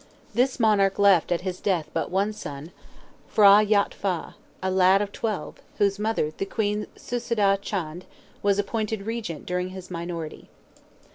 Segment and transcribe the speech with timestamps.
[0.33, 2.71] This monarch left at his death but one son,
[3.35, 8.05] P'hra Yot Fa, a lad of twelve, whose mother, the Queen Sisudah Chand,
[8.41, 10.49] was appointed regent during his minority.